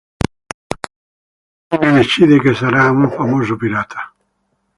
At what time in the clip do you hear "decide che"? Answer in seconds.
1.99-2.55